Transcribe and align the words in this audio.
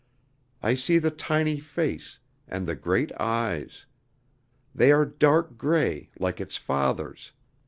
I 0.63 0.73
see 0.73 0.97
the 0.97 1.11
tiny 1.11 1.59
face, 1.59 2.17
and 2.47 2.65
the 2.65 2.73
great 2.73 3.11
eyes. 3.19 3.85
They 4.73 4.91
are 4.91 5.05
dark 5.05 5.59
gray, 5.59 6.09
like 6.17 6.41
its 6.41 6.57
father's. 6.57 7.33